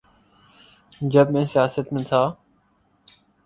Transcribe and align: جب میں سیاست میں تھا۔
جب 1.01 1.31
میں 1.31 1.43
سیاست 1.43 1.93
میں 1.93 2.03
تھا۔ 2.03 2.23